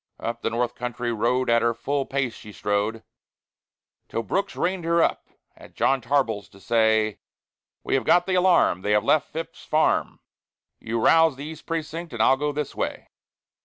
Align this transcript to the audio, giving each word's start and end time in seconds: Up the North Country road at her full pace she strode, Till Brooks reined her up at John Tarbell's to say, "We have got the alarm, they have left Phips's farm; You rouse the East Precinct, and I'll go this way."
Up 0.19 0.41
the 0.41 0.49
North 0.49 0.73
Country 0.73 1.13
road 1.13 1.47
at 1.47 1.61
her 1.61 1.75
full 1.75 2.07
pace 2.07 2.33
she 2.33 2.51
strode, 2.51 3.03
Till 4.09 4.23
Brooks 4.23 4.55
reined 4.55 4.83
her 4.83 5.03
up 5.03 5.27
at 5.55 5.75
John 5.75 6.01
Tarbell's 6.01 6.49
to 6.49 6.59
say, 6.59 7.19
"We 7.83 7.93
have 7.93 8.03
got 8.03 8.25
the 8.25 8.33
alarm, 8.33 8.81
they 8.81 8.93
have 8.93 9.03
left 9.03 9.31
Phips's 9.31 9.63
farm; 9.63 10.19
You 10.79 10.99
rouse 10.99 11.35
the 11.35 11.45
East 11.45 11.67
Precinct, 11.67 12.13
and 12.13 12.23
I'll 12.23 12.35
go 12.35 12.51
this 12.51 12.73
way." 12.73 13.09